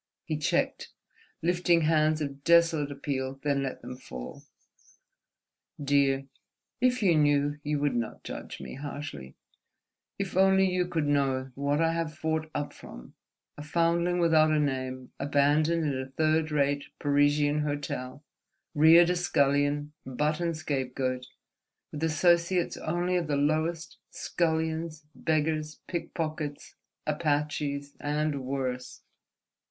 He 0.25 0.35
checked, 0.39 0.89
lifting 1.43 1.81
hands 1.81 2.21
of 2.21 2.43
desolate 2.43 2.91
appeal, 2.91 3.39
then 3.43 3.61
let 3.61 3.83
them 3.83 3.95
fall. 3.97 4.41
"Dear, 5.79 6.25
if 6.81 7.03
you 7.03 7.15
knew 7.15 7.59
you 7.61 7.77
would 7.81 7.93
not 7.95 8.23
judge 8.23 8.59
me 8.59 8.73
harshly. 8.73 9.35
If 10.17 10.35
only 10.35 10.67
you 10.73 10.87
could 10.87 11.05
know 11.05 11.51
what 11.53 11.81
I 11.83 11.93
have 11.93 12.15
fought 12.15 12.49
up 12.55 12.73
from, 12.73 13.13
a 13.59 13.61
foundling 13.61 14.17
without 14.17 14.49
a 14.49 14.59
name 14.59 15.11
abandoned 15.19 15.85
in 15.85 15.99
a 16.01 16.09
third 16.09 16.49
rate 16.49 16.85
Parisian 16.97 17.59
hotel, 17.59 18.23
reared 18.73 19.11
a 19.11 19.15
scullion, 19.15 19.93
butt 20.03 20.39
and 20.39 20.57
scapegoat, 20.57 21.27
with 21.91 22.03
associates 22.03 22.75
only 22.75 23.17
of 23.17 23.27
the 23.27 23.37
lowest, 23.37 23.99
scullions, 24.09 25.05
beggars, 25.13 25.79
pickpockets, 25.87 26.73
Apaches, 27.05 27.95
and 27.99 28.43
worse—!" 28.43 29.03